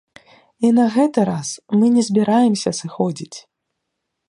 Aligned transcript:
І 0.67 0.71
на 0.77 0.85
гэты 0.95 1.25
раз 1.31 1.51
мы 1.81 1.85
не 1.97 2.03
збіраемся 2.09 2.75
сыходзіць! 2.81 3.37